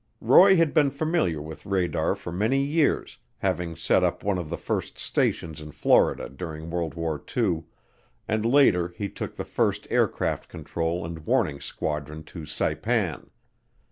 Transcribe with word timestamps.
Roy 0.19 0.55
had 0.55 0.73
been 0.73 0.89
familiar 0.89 1.39
with 1.43 1.63
radar 1.67 2.15
for 2.15 2.31
many 2.31 2.57
years, 2.65 3.19
having 3.37 3.75
set 3.75 4.03
up 4.03 4.23
one 4.23 4.39
of 4.39 4.49
the 4.49 4.57
first 4.57 4.97
stations 4.97 5.61
in 5.61 5.71
Florida 5.71 6.27
during 6.27 6.71
World 6.71 6.95
War 6.95 7.23
II, 7.37 7.65
and 8.27 8.43
later 8.43 8.87
he 8.97 9.07
took 9.07 9.35
the 9.35 9.45
first 9.45 9.85
aircraft 9.91 10.49
control 10.49 11.05
and 11.05 11.19
warning 11.27 11.61
squadron 11.61 12.23
to 12.33 12.47
Saipan. 12.47 13.29